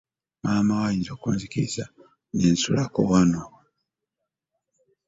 Maamawo 0.41 0.83
ayinza 0.87 1.11
okunzikiriza 1.15 1.85
ne 2.33 2.47
nsulako 2.53 2.99
wano? 3.09 3.43